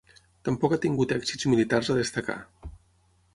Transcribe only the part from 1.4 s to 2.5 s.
militars a destacar.